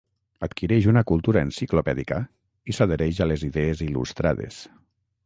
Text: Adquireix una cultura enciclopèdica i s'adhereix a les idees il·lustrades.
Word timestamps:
Adquireix 0.45 0.85
una 0.93 1.01
cultura 1.11 1.43
enciclopèdica 1.47 2.17
i 2.73 2.77
s'adhereix 2.79 3.21
a 3.21 3.29
les 3.33 3.45
idees 3.49 3.85
il·lustrades. 3.89 4.59